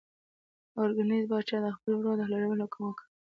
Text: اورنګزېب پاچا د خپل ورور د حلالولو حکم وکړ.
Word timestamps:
اورنګزېب 0.77 1.25
پاچا 1.29 1.57
د 1.63 1.65
خپل 1.75 1.91
ورور 1.95 2.15
د 2.17 2.21
حلالولو 2.27 2.63
حکم 2.65 2.81
وکړ. 2.85 3.03